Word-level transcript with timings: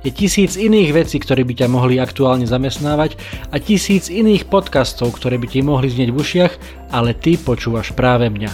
Je 0.00 0.08
tisíc 0.08 0.56
iných 0.56 0.96
vecí, 0.96 1.20
ktoré 1.20 1.44
by 1.44 1.60
ťa 1.60 1.68
mohli 1.68 2.00
aktuálne 2.00 2.48
zamestnávať 2.48 3.20
a 3.52 3.60
tisíc 3.60 4.08
iných 4.08 4.48
podcastov, 4.48 5.12
ktoré 5.12 5.36
by 5.36 5.44
ti 5.44 5.60
mohli 5.60 5.92
znieť 5.92 6.08
v 6.08 6.16
ušiach, 6.16 6.52
ale 6.88 7.12
ty 7.12 7.36
počúvaš 7.36 7.92
práve 7.92 8.32
mňa. 8.32 8.48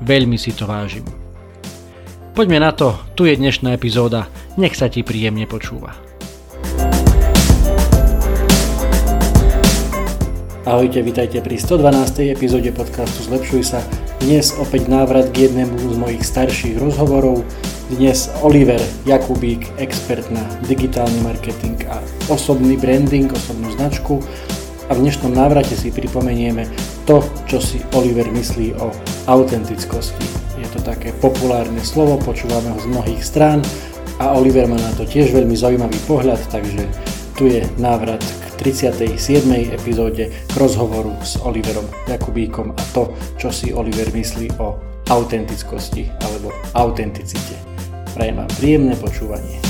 Veľmi 0.00 0.40
si 0.40 0.56
to 0.56 0.64
vážim. 0.64 1.04
Poďme 2.32 2.64
na 2.64 2.72
to, 2.72 2.96
tu 3.12 3.28
je 3.28 3.36
dnešná 3.36 3.76
epizóda, 3.76 4.32
nech 4.56 4.72
sa 4.72 4.88
ti 4.88 5.04
príjemne 5.04 5.44
počúva. 5.44 5.92
Ahojte, 10.64 11.04
vítajte 11.04 11.44
pri 11.44 11.60
112. 11.60 12.32
epizóde 12.32 12.72
podcastu 12.72 13.28
Zlepšuj 13.28 13.76
sa. 13.76 13.84
Dnes 14.18 14.50
opäť 14.58 14.90
návrat 14.90 15.30
k 15.30 15.46
jednému 15.46 15.78
z 15.78 15.94
mojich 15.94 16.26
starších 16.26 16.82
rozhovorov 16.82 17.46
dnes 17.86 18.26
Oliver 18.42 18.82
Jakubík, 19.06 19.70
expert 19.78 20.26
na 20.34 20.42
digitálny 20.66 21.22
marketing 21.22 21.86
a 21.86 22.02
osobný 22.26 22.74
branding, 22.74 23.30
osobnú 23.30 23.70
značku. 23.78 24.18
A 24.90 24.98
v 24.98 25.06
dnešnom 25.06 25.38
návrate 25.38 25.78
si 25.78 25.94
pripomenieme 25.94 26.66
to, 27.06 27.22
čo 27.46 27.62
si 27.62 27.78
Oliver 27.94 28.26
myslí 28.34 28.74
o 28.82 28.90
autentickosti. 29.30 30.26
Je 30.58 30.66
to 30.74 30.82
také 30.82 31.14
populárne 31.22 31.80
slovo, 31.86 32.18
počúvame 32.18 32.74
ho 32.74 32.78
z 32.82 32.90
mnohých 32.90 33.22
strán 33.22 33.62
a 34.18 34.34
Oliver 34.34 34.66
má 34.66 34.82
na 34.82 34.90
to 34.98 35.06
tiež 35.06 35.30
veľmi 35.30 35.54
zaujímavý 35.54 35.96
pohľad, 36.10 36.42
takže 36.50 36.90
tu 37.38 37.46
je 37.46 37.62
návrat 37.78 38.18
k 38.18 38.50
37. 38.58 39.14
epizóde 39.70 40.26
k 40.26 40.52
rozhovoru 40.58 41.14
s 41.22 41.38
Oliverom 41.38 41.86
Jakubíkom 42.10 42.74
a 42.74 42.82
to, 42.90 43.14
čo 43.38 43.54
si 43.54 43.70
Oliver 43.70 44.10
myslí 44.10 44.58
o 44.58 44.74
autentickosti 45.06 46.10
alebo 46.26 46.50
autenticite. 46.74 47.54
Prajem 48.18 48.42
vám 48.42 48.50
príjemné 48.58 48.98
počúvanie. 48.98 49.67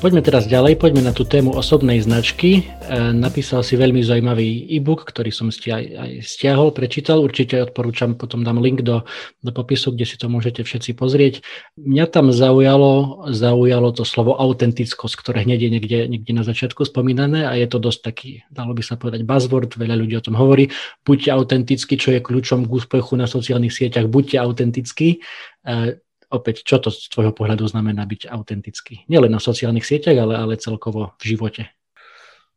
Poďme 0.00 0.24
teraz 0.24 0.48
ďalej, 0.48 0.80
poďme 0.80 1.04
na 1.04 1.12
tú 1.12 1.28
tému 1.28 1.52
osobnej 1.52 2.00
značky. 2.00 2.64
E, 2.64 3.12
napísal 3.12 3.60
si 3.60 3.76
veľmi 3.76 4.00
zaujímavý 4.00 4.72
e-book, 4.72 5.04
ktorý 5.04 5.28
som 5.28 5.52
si 5.52 5.68
aj, 5.68 6.24
stiahol, 6.24 6.72
prečítal. 6.72 7.20
Určite 7.20 7.60
odporúčam, 7.60 8.16
potom 8.16 8.40
dám 8.40 8.64
link 8.64 8.80
do, 8.80 9.04
do 9.44 9.52
popisu, 9.52 9.92
kde 9.92 10.08
si 10.08 10.16
to 10.16 10.32
môžete 10.32 10.64
všetci 10.64 10.96
pozrieť. 10.96 11.44
Mňa 11.76 12.08
tam 12.08 12.32
zaujalo, 12.32 13.28
zaujalo 13.28 13.92
to 13.92 14.08
slovo 14.08 14.40
autentickosť, 14.40 15.20
ktoré 15.20 15.44
hneď 15.44 15.68
je 15.68 15.70
niekde, 15.76 15.98
niekde 16.08 16.32
na 16.32 16.48
začiatku 16.48 16.80
spomínané 16.88 17.44
a 17.44 17.52
je 17.60 17.68
to 17.68 17.76
dosť 17.76 18.00
taký, 18.00 18.30
dalo 18.48 18.72
by 18.72 18.80
sa 18.80 18.96
povedať, 18.96 19.28
buzzword, 19.28 19.76
veľa 19.76 20.00
ľudí 20.00 20.16
o 20.16 20.24
tom 20.24 20.32
hovorí. 20.32 20.72
Buďte 21.04 21.28
autentickí, 21.36 22.00
čo 22.00 22.16
je 22.16 22.24
kľúčom 22.24 22.64
k 22.64 22.72
úspechu 22.72 23.20
na 23.20 23.28
sociálnych 23.28 23.76
sieťach, 23.76 24.08
buďte 24.08 24.40
autentickí 24.40 25.20
e, 25.68 26.00
opäť, 26.30 26.62
čo 26.62 26.78
to 26.78 26.88
z 26.94 27.10
tvojho 27.10 27.34
pohľadu 27.34 27.66
znamená 27.66 28.06
byť 28.06 28.30
autentický? 28.30 29.04
Nielen 29.10 29.34
na 29.34 29.42
sociálnych 29.42 29.84
sieťach, 29.84 30.16
ale, 30.16 30.34
ale 30.38 30.54
celkovo 30.56 31.12
v 31.18 31.24
živote. 31.36 31.62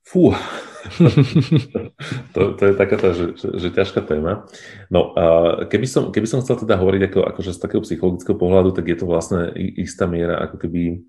Fú, 0.04 0.36
to, 2.36 2.40
to 2.60 2.64
je 2.68 2.74
taká 2.76 2.96
tá, 3.00 3.16
že, 3.16 3.40
že, 3.40 3.68
ťažká 3.72 4.04
téma. 4.04 4.46
No, 4.92 5.16
a 5.16 5.24
keby, 5.66 5.88
som, 5.88 6.12
keby 6.12 6.28
som 6.28 6.44
chcel 6.44 6.60
teda 6.60 6.76
hovoriť 6.76 7.02
ako, 7.08 7.20
akože 7.34 7.52
z 7.56 7.60
takého 7.60 7.82
psychologického 7.82 8.36
pohľadu, 8.36 8.76
tak 8.76 8.92
je 8.92 8.98
to 9.00 9.06
vlastne 9.08 9.48
istá 9.56 10.04
miera 10.06 10.44
ako 10.44 10.60
keby 10.60 11.08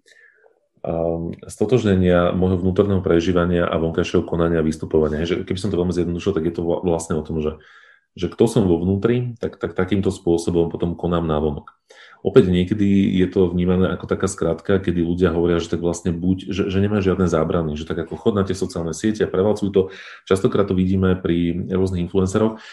um, 0.86 1.34
stotožnenia 1.42 2.30
môjho 2.38 2.62
vnútorného 2.62 3.02
prežívania 3.02 3.66
a 3.66 3.74
vonkajšieho 3.82 4.22
konania 4.22 4.62
a 4.62 4.66
vystupovania. 4.66 5.26
Keby 5.26 5.58
som 5.58 5.74
to 5.74 5.80
veľmi 5.80 5.90
zjednodušil, 5.90 6.32
tak 6.36 6.46
je 6.46 6.54
to 6.54 6.62
vlastne 6.62 7.18
o 7.18 7.26
tom, 7.26 7.42
že, 7.42 7.58
že 8.14 8.30
kto 8.30 8.46
som 8.46 8.62
vo 8.70 8.78
vnútri, 8.78 9.34
tak, 9.42 9.58
tak 9.58 9.74
takýmto 9.74 10.14
spôsobom 10.14 10.70
potom 10.70 10.94
konám 10.94 11.26
návonok. 11.26 11.74
Opäť 12.24 12.48
niekedy 12.48 13.20
je 13.20 13.28
to 13.28 13.52
vnímané 13.52 13.92
ako 13.92 14.08
taká 14.08 14.24
skratka, 14.32 14.80
kedy 14.80 15.04
ľudia 15.04 15.28
hovoria, 15.36 15.60
že 15.60 15.76
tak 15.76 15.84
vlastne 15.84 16.08
buď, 16.08 16.48
že, 16.48 16.62
že 16.72 16.78
nemá 16.80 17.04
žiadne 17.04 17.28
zábrany, 17.28 17.76
že 17.76 17.84
tak 17.84 18.00
ako 18.00 18.16
chod 18.16 18.32
na 18.32 18.48
tie 18.48 18.56
sociálne 18.56 18.96
siete 18.96 19.20
a 19.20 19.28
prevalcujú 19.28 19.68
to. 19.68 19.82
Častokrát 20.24 20.64
to 20.64 20.72
vidíme 20.72 21.20
pri 21.20 21.68
rôznych 21.68 22.08
influenceroch. 22.08 22.64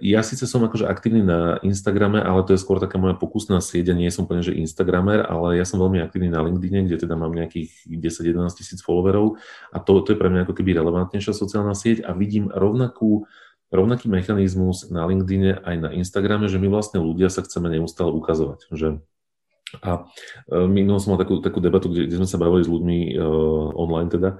Ja, 0.00 0.24
síce 0.24 0.48
som 0.48 0.64
akože 0.64 0.88
aktívny 0.88 1.20
na 1.20 1.60
Instagrame, 1.60 2.24
ale 2.24 2.40
to 2.48 2.56
je 2.56 2.62
skôr 2.64 2.80
taká 2.80 2.96
moja 2.96 3.12
pokusná 3.20 3.60
sieť 3.60 3.92
a 3.92 3.98
nie 4.00 4.08
som 4.08 4.24
úplne, 4.24 4.40
že 4.40 4.56
Instagramer, 4.56 5.28
ale 5.28 5.60
ja 5.60 5.68
som 5.68 5.76
veľmi 5.76 6.00
aktívny 6.00 6.32
na 6.32 6.40
LinkedIne, 6.40 6.88
kde 6.88 7.04
teda 7.04 7.20
mám 7.20 7.36
nejakých 7.36 7.84
10-11 7.84 8.48
tisíc 8.56 8.80
followerov 8.80 9.36
a 9.76 9.78
to, 9.84 10.00
to 10.00 10.16
je 10.16 10.20
pre 10.20 10.32
mňa 10.32 10.48
ako 10.48 10.56
keby 10.56 10.72
relevantnejšia 10.72 11.36
sociálna 11.36 11.76
sieť 11.76 12.08
a 12.08 12.16
vidím 12.16 12.48
rovnakú 12.48 13.28
rovnaký 13.70 14.10
mechanizmus 14.10 14.90
na 14.90 15.06
LinkedIne 15.06 15.62
aj 15.62 15.76
na 15.78 15.90
Instagrame, 15.94 16.50
že 16.50 16.58
my 16.58 16.66
vlastne 16.70 16.98
ľudia 16.98 17.30
sa 17.30 17.46
chceme 17.46 17.70
neustále 17.70 18.10
ukazovať. 18.10 18.66
Že 18.74 18.88
a 19.78 20.10
e, 20.50 20.66
minul 20.66 20.98
som 20.98 21.14
mal 21.14 21.22
takú, 21.22 21.38
takú 21.38 21.62
debatu, 21.62 21.86
kde, 21.86 22.10
kde 22.10 22.18
sme 22.18 22.28
sa 22.28 22.42
bavili 22.42 22.66
s 22.66 22.70
ľuďmi 22.70 22.98
uh, 23.14 23.70
online 23.78 24.10
teda, 24.10 24.30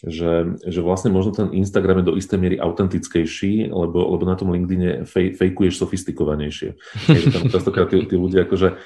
že, 0.00 0.56
že 0.64 0.80
vlastne 0.80 1.12
možno 1.12 1.36
ten 1.36 1.48
Instagram 1.52 2.00
je 2.00 2.08
do 2.08 2.16
istej 2.16 2.38
miery 2.40 2.56
autentickejší, 2.56 3.68
lebo, 3.68 3.98
lebo 4.16 4.24
na 4.24 4.38
tom 4.38 4.54
LinkedIne 4.54 5.04
fej, 5.04 5.36
fejkuješ 5.36 5.76
sofistikovanejšie. 5.82 6.78
Takže 7.10 7.28
tam 7.34 7.52
častokrát 7.52 7.92
tí, 7.92 8.00
tí 8.08 8.16
ľudia 8.16 8.48
akože 8.48 8.78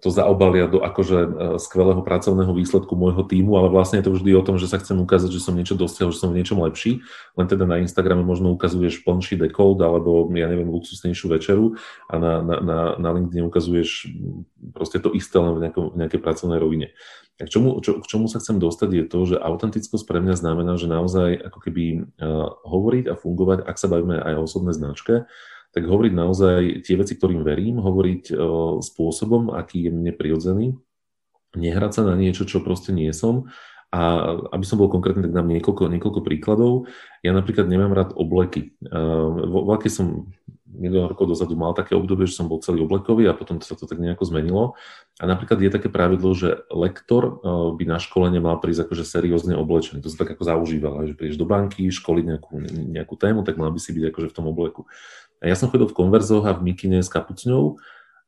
to 0.00 0.08
zaobalia 0.08 0.64
do 0.64 0.80
akože 0.80 1.18
e, 1.20 1.28
skvelého 1.60 2.00
pracovného 2.00 2.56
výsledku 2.56 2.96
môjho 2.96 3.20
týmu, 3.20 3.60
ale 3.60 3.68
vlastne 3.68 4.00
je 4.00 4.08
to 4.08 4.16
vždy 4.16 4.32
o 4.32 4.40
tom, 4.40 4.56
že 4.56 4.64
sa 4.64 4.80
chcem 4.80 4.96
ukázať, 4.96 5.28
že 5.28 5.44
som 5.44 5.52
niečo 5.52 5.76
dosiahol, 5.76 6.08
že 6.08 6.24
som 6.24 6.32
v 6.32 6.40
niečom 6.40 6.56
lepší, 6.64 7.04
len 7.36 7.46
teda 7.52 7.68
na 7.68 7.76
Instagrame 7.84 8.24
možno 8.24 8.48
ukazuješ 8.56 9.04
plnší 9.04 9.36
dekold 9.36 9.84
alebo 9.84 10.24
ja 10.32 10.48
neviem, 10.48 10.72
luxusnejšiu 10.72 11.36
večeru 11.36 11.76
a 12.08 12.14
na, 12.16 12.40
na, 12.40 12.56
na, 12.64 12.78
na 12.96 13.08
LinkedIn 13.12 13.44
ukazuješ 13.44 14.08
proste 14.72 14.96
to 15.04 15.12
isté 15.12 15.36
len 15.36 15.52
v, 15.52 15.68
nejakom, 15.68 15.84
v 15.92 15.96
nejakej 16.00 16.20
pracovnej 16.24 16.56
rovine. 16.56 16.96
k 17.36 17.48
čomu, 17.52 17.76
čo, 17.84 18.00
k 18.00 18.08
čomu 18.08 18.32
sa 18.32 18.40
chcem 18.40 18.56
dostať 18.56 18.88
je 18.88 19.04
to, 19.04 19.20
že 19.28 19.36
autentickosť 19.36 20.04
pre 20.08 20.24
mňa 20.24 20.34
znamená, 20.40 20.80
že 20.80 20.88
naozaj 20.88 21.52
ako 21.52 21.58
keby 21.60 21.84
uh, 22.00 22.56
hovoriť 22.64 23.04
a 23.12 23.20
fungovať, 23.20 23.68
ak 23.68 23.76
sa 23.76 23.92
bavíme 23.92 24.16
aj 24.16 24.32
o 24.40 24.44
osobnej 24.48 24.72
značke, 24.72 25.28
tak 25.72 25.88
hovoriť 25.88 26.12
naozaj 26.12 26.60
tie 26.84 26.94
veci, 27.00 27.16
ktorým 27.16 27.42
verím, 27.42 27.80
hovoriť 27.80 28.22
uh, 28.32 28.38
spôsobom, 28.84 29.56
aký 29.56 29.88
je 29.88 29.90
mne 29.90 30.12
prirodzený, 30.12 30.76
nehrať 31.56 32.00
sa 32.00 32.02
na 32.04 32.14
niečo, 32.16 32.44
čo 32.44 32.60
proste 32.60 32.92
nie 32.92 33.08
som. 33.12 33.48
A 33.92 34.24
aby 34.56 34.64
som 34.64 34.80
bol 34.80 34.88
konkrétny, 34.88 35.28
tak 35.28 35.36
dám 35.36 35.52
niekoľko, 35.52 35.92
niekoľko 35.92 36.20
príkladov. 36.24 36.88
Ja 37.20 37.36
napríklad 37.36 37.68
nemám 37.68 37.92
rád 37.92 38.16
obleky. 38.16 38.72
Uh, 38.88 39.48
vo, 39.48 39.68
vo 39.68 39.76
som 39.88 40.32
milión 40.72 41.06
rokov 41.06 41.28
dozadu 41.28 41.52
mal 41.52 41.76
také 41.76 41.92
obdobie, 41.92 42.24
že 42.24 42.40
som 42.40 42.48
bol 42.48 42.64
celý 42.64 42.82
oblekový 42.82 43.28
a 43.28 43.36
potom 43.36 43.60
sa 43.60 43.76
to 43.76 43.84
tak 43.84 44.00
nejako 44.00 44.24
zmenilo. 44.24 44.64
A 45.20 45.28
napríklad 45.28 45.60
je 45.60 45.70
také 45.70 45.92
pravidlo, 45.92 46.32
že 46.32 46.64
lektor 46.72 47.22
eh, 47.28 47.70
by 47.76 47.84
na 47.84 48.00
školenie 48.00 48.40
mal 48.40 48.58
prísť 48.58 48.88
akože 48.88 49.04
seriózne 49.04 49.54
oblečený. 49.60 50.00
To 50.00 50.08
sa 50.08 50.24
tak 50.24 50.34
ako 50.34 50.42
zaužívalo, 50.48 51.04
že 51.04 51.14
prídeš 51.14 51.36
do 51.36 51.46
banky, 51.46 51.92
školiť 51.92 52.24
nejakú, 52.24 52.52
nejakú 52.98 53.14
tému, 53.20 53.44
tak 53.44 53.60
mal 53.60 53.68
by 53.68 53.78
si 53.78 53.92
byť 53.92 54.04
akože 54.10 54.28
v 54.32 54.36
tom 54.36 54.46
obleku. 54.48 54.88
A 55.42 55.50
ja 55.50 55.58
som 55.58 55.68
chodil 55.68 55.90
v 55.90 55.98
konverzoch 55.98 56.46
a 56.46 56.56
v 56.56 56.72
mikine 56.72 57.02
s 57.02 57.10
kapucňou 57.10 57.82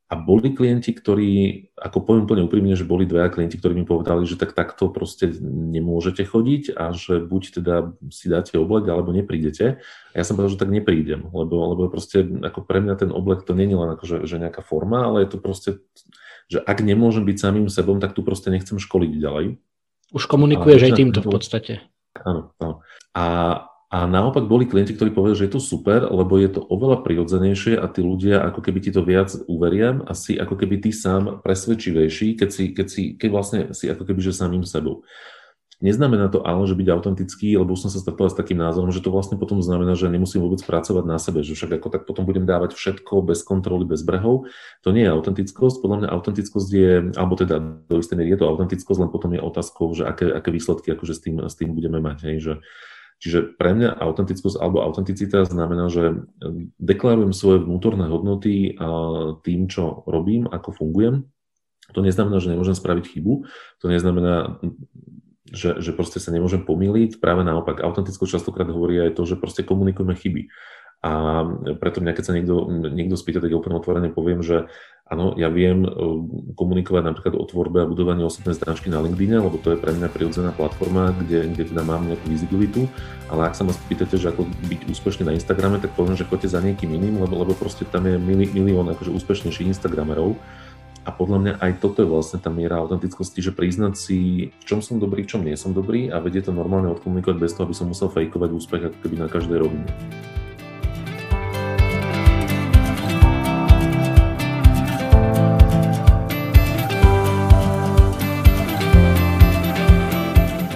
a 0.05 0.15
boli 0.21 0.53
klienti, 0.53 0.93
ktorí, 0.93 1.33
ako 1.81 2.05
poviem 2.05 2.29
úplne 2.29 2.45
úprimne, 2.45 2.77
že 2.77 2.85
boli 2.85 3.09
dvaja 3.09 3.33
klienti, 3.33 3.57
ktorí 3.57 3.73
mi 3.73 3.89
povedali, 3.89 4.29
že 4.29 4.37
tak 4.37 4.53
takto 4.53 4.93
proste 4.93 5.33
nemôžete 5.43 6.29
chodiť 6.29 6.77
a 6.77 6.93
že 6.93 7.25
buď 7.25 7.43
teda 7.61 7.75
si 8.13 8.29
dáte 8.29 8.61
oblek, 8.61 8.85
alebo 8.85 9.17
neprídete. 9.17 9.81
A 10.13 10.15
ja 10.15 10.25
som 10.29 10.37
povedal, 10.37 10.55
že 10.55 10.61
tak 10.61 10.71
neprídem, 10.71 11.25
lebo, 11.33 11.73
lebo 11.73 11.89
proste 11.89 12.21
ako 12.21 12.69
pre 12.69 12.85
mňa 12.85 12.95
ten 13.01 13.11
oblek 13.11 13.49
to 13.49 13.57
nie 13.57 13.65
je 13.65 13.81
len 13.81 13.91
ako, 13.97 14.05
že, 14.05 14.17
že 14.29 14.37
nejaká 14.37 14.61
forma, 14.61 15.09
ale 15.09 15.25
je 15.25 15.35
to 15.35 15.39
proste, 15.41 15.71
že 16.53 16.61
ak 16.61 16.85
nemôžem 16.85 17.25
byť 17.25 17.37
samým 17.41 17.67
sebom, 17.73 17.97
tak 17.97 18.13
tu 18.13 18.21
proste 18.21 18.53
nechcem 18.53 18.77
školiť 18.77 19.13
ďalej. 19.17 19.57
Už 20.13 20.29
komunikuješ 20.29 20.85
aj 20.85 20.93
týmto 21.01 21.21
v 21.25 21.33
podstate. 21.33 21.73
Áno, 22.23 22.53
áno. 22.61 22.85
A, 23.17 23.25
a 23.95 24.11
naopak 24.11 24.51
boli 24.51 24.67
klienti, 24.67 24.99
ktorí 24.99 25.15
povedali, 25.15 25.39
že 25.39 25.47
je 25.47 25.55
to 25.55 25.63
super, 25.63 26.03
lebo 26.11 26.35
je 26.35 26.51
to 26.51 26.67
oveľa 26.67 27.07
prirodzenejšie 27.07 27.79
a 27.79 27.87
tí 27.87 28.03
ľudia 28.03 28.43
ako 28.43 28.59
keby 28.67 28.83
ti 28.83 28.91
to 28.91 29.07
viac 29.07 29.31
uveria 29.47 30.03
a 30.03 30.19
si 30.19 30.35
ako 30.35 30.59
keby 30.59 30.83
ty 30.83 30.91
sám 30.91 31.39
presvedčivejší, 31.47 32.35
keď, 32.35 32.49
si, 32.51 32.75
keď, 32.75 32.87
si, 32.91 33.03
keď 33.15 33.29
vlastne 33.31 33.61
si 33.71 33.87
ako 33.87 34.03
keby 34.03 34.19
že 34.19 34.35
samým 34.35 34.67
sebou. 34.67 35.07
Neznamená 35.79 36.27
to 36.27 36.43
ale, 36.43 36.67
že 36.67 36.75
byť 36.75 36.89
autentický, 36.91 37.55
lebo 37.55 37.79
som 37.79 37.87
sa 37.87 38.03
stretol 38.03 38.27
s 38.27 38.35
takým 38.35 38.59
názorom, 38.59 38.91
že 38.91 38.99
to 38.99 39.15
vlastne 39.15 39.39
potom 39.39 39.63
znamená, 39.63 39.95
že 39.95 40.11
nemusím 40.11 40.43
vôbec 40.43 40.59
pracovať 40.67 41.05
na 41.07 41.19
sebe, 41.23 41.47
že 41.47 41.55
však 41.55 41.79
ako 41.79 41.89
tak 41.95 42.03
potom 42.03 42.27
budem 42.27 42.47
dávať 42.51 42.75
všetko 42.75 43.23
bez 43.23 43.47
kontroly, 43.47 43.87
bez 43.87 44.03
brehov. 44.03 44.51
To 44.83 44.91
nie 44.91 45.07
je 45.07 45.15
autentickosť. 45.15 45.83
Podľa 45.83 45.97
mňa 46.03 46.09
autentickosť 46.11 46.69
je, 46.73 46.93
alebo 47.15 47.39
teda 47.39 47.63
do 47.87 48.03
istej 48.03 48.17
miery 48.19 48.35
je 48.35 48.43
to 48.43 48.51
autentickosť, 48.51 48.99
len 49.07 49.11
potom 49.13 49.31
je 49.35 49.43
otázkou, 49.43 49.87
že 49.95 50.03
aké, 50.03 50.35
aké 50.35 50.51
výsledky 50.51 50.91
akože 50.95 51.15
s 51.15 51.21
tým, 51.23 51.37
s 51.47 51.55
tým 51.55 51.71
budeme 51.75 52.03
mať. 52.03 52.19
Hej, 52.27 52.37
že, 52.43 52.55
Čiže 53.25 53.57
pre 53.57 53.73
mňa 53.73 54.05
autentickosť 54.05 54.61
alebo 54.61 54.85
autenticita 54.85 55.49
znamená, 55.49 55.89
že 55.89 56.29
deklarujem 56.77 57.33
svoje 57.33 57.65
vnútorné 57.65 58.05
hodnoty 58.13 58.77
tým, 59.41 59.61
čo 59.73 60.05
robím, 60.05 60.45
ako 60.45 60.77
fungujem. 60.77 61.25
To 61.97 62.05
neznamená, 62.05 62.37
že 62.37 62.53
nemôžem 62.53 62.77
spraviť 62.77 63.17
chybu, 63.17 63.49
to 63.81 63.87
neznamená, 63.89 64.61
že, 65.49 65.81
že 65.81 65.97
proste 65.97 66.21
sa 66.21 66.37
nemôžem 66.37 66.69
pomýliť. 66.69 67.17
Práve 67.17 67.49
naopak, 67.49 67.81
autentickosť 67.81 68.37
častokrát 68.37 68.69
hovorí 68.69 69.01
aj 69.01 69.17
to, 69.17 69.25
že 69.25 69.41
proste 69.41 69.65
komunikujeme 69.65 70.13
chyby. 70.13 70.53
A 71.05 71.45
preto 71.81 72.05
mňa, 72.05 72.13
keď 72.13 72.25
sa 72.29 72.33
niekto, 72.37 72.69
niekto 72.93 73.17
spýta, 73.17 73.41
tak 73.41 73.53
úplne 73.53 73.81
otvorene 73.81 74.13
poviem, 74.13 74.45
že 74.45 74.69
áno, 75.15 75.39
ja 75.39 75.47
viem 75.47 75.87
e, 75.87 75.91
komunikovať 76.59 77.03
napríklad 77.07 77.35
o 77.39 77.47
tvorbe 77.47 77.87
a 77.87 77.89
budovaní 77.89 78.27
osobnej 78.27 78.59
značky 78.59 78.91
na 78.91 78.99
LinkedIn, 78.99 79.39
lebo 79.39 79.57
to 79.63 79.73
je 79.73 79.79
pre 79.79 79.95
mňa 79.95 80.11
prirodzená 80.11 80.51
platforma, 80.51 81.15
kde, 81.15 81.55
kde 81.55 81.71
teda 81.71 81.87
mám 81.87 82.05
nejakú 82.11 82.27
vizibilitu, 82.27 82.91
ale 83.31 83.47
ak 83.47 83.55
sa 83.55 83.63
ma 83.63 83.71
spýtate, 83.71 84.19
že 84.19 84.35
ako 84.35 84.51
byť 84.67 84.81
úspešný 84.91 85.31
na 85.31 85.37
Instagrame, 85.39 85.79
tak 85.79 85.95
poviem, 85.95 86.19
že 86.19 86.27
choďte 86.27 86.51
za 86.51 86.61
niekým 86.61 86.91
iným, 86.91 87.23
lebo, 87.23 87.39
lebo 87.39 87.55
proste 87.55 87.87
tam 87.87 88.11
je 88.11 88.19
mili, 88.19 88.51
milión 88.51 88.91
akože 88.91 89.15
úspešnejších 89.15 89.71
Instagramerov, 89.71 90.35
a 91.05 91.13
podľa 91.13 91.39
mňa 91.39 91.53
aj 91.61 91.73
toto 91.85 92.01
je 92.01 92.09
vlastne 92.09 92.41
tá 92.41 92.49
miera 92.49 92.81
autentickosti, 92.81 93.45
že 93.45 93.53
priznať 93.53 93.93
si, 93.93 94.49
v 94.49 94.65
čom 94.65 94.81
som 94.81 94.97
dobrý, 94.97 95.29
v 95.29 95.37
čom 95.37 95.45
nie 95.45 95.53
som 95.53 95.77
dobrý 95.77 96.09
a 96.09 96.17
vedie 96.17 96.41
to 96.41 96.49
normálne 96.49 96.89
odkomunikovať 96.97 97.37
bez 97.37 97.53
toho, 97.53 97.69
aby 97.69 97.77
som 97.77 97.93
musel 97.93 98.09
fejkovať 98.09 98.51
úspech 98.57 98.83
ako 98.89 98.99
keby 99.05 99.17
na 99.21 99.29
každej 99.29 99.61
rovine. 99.61 99.85